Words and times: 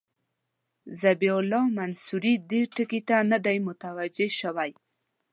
ذبیح 1.01 1.33
الله 1.41 1.63
منصوري 1.77 2.33
دې 2.49 2.61
ټکي 2.75 3.01
ته 3.07 3.17
نه 3.31 3.37
دی 3.45 3.57
متوجه 3.67 4.27
شوی. 4.39 4.71